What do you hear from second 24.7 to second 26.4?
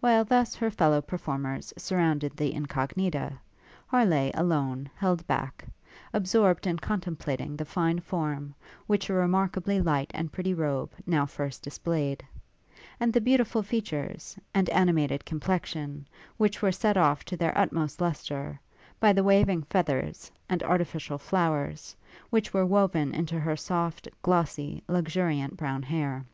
luxuriant brown hair.